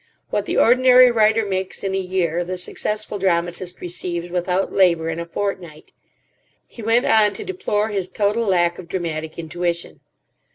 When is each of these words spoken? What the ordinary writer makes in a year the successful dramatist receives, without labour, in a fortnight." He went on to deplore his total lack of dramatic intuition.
What 0.31 0.47
the 0.47 0.57
ordinary 0.57 1.11
writer 1.11 1.45
makes 1.45 1.83
in 1.83 1.93
a 1.93 1.97
year 1.99 2.43
the 2.43 2.57
successful 2.57 3.19
dramatist 3.19 3.79
receives, 3.81 4.31
without 4.31 4.73
labour, 4.73 5.09
in 5.11 5.19
a 5.19 5.27
fortnight." 5.27 5.91
He 6.65 6.81
went 6.81 7.05
on 7.05 7.33
to 7.35 7.43
deplore 7.45 7.89
his 7.89 8.09
total 8.09 8.47
lack 8.47 8.79
of 8.79 8.87
dramatic 8.87 9.37
intuition. 9.37 9.99